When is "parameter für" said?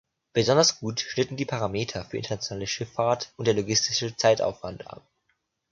1.45-2.17